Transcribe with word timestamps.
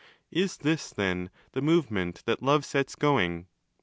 Is 0.31 0.57
¢his, 0.57 0.89
then, 0.95 1.29
the 1.51 1.61
move 1.61 1.91
ment 1.91 2.23
that 2.25 2.41
Love 2.41 2.65
sets 2.65 2.95
going? 2.95 3.45